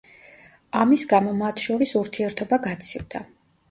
[0.85, 3.29] ამის გამო მათ შორის ურთიერთობა გაცივდა.